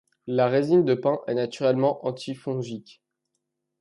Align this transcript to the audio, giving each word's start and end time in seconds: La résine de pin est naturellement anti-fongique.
La 0.25 0.47
résine 0.47 0.83
de 0.83 0.95
pin 0.95 1.19
est 1.27 1.35
naturellement 1.35 2.03
anti-fongique. 2.07 3.03